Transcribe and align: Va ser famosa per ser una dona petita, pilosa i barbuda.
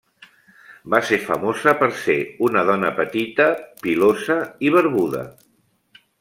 Va 0.93 1.01
ser 1.09 1.19
famosa 1.25 1.73
per 1.81 1.89
ser 2.05 2.15
una 2.47 2.65
dona 2.71 2.91
petita, 3.01 3.49
pilosa 3.85 4.41
i 4.71 4.75
barbuda. 4.79 5.25